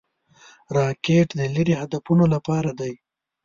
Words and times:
راکټ 0.77 1.27
د 1.35 1.41
لیرې 1.55 1.73
هدفونو 1.81 2.25
لپاره 2.33 2.71
دی 2.79 2.93